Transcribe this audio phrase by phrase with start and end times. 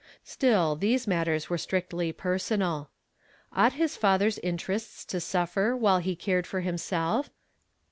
[0.23, 2.89] Still, these mattera were strictly personal.
[3.55, 7.29] Ought his father's interests to suffer while he cared for himself?